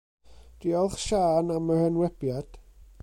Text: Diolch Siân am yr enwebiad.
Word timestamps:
Diolch 0.63 0.97
Siân 1.05 1.53
am 1.55 1.71
yr 1.75 1.83
enwebiad. 1.89 2.49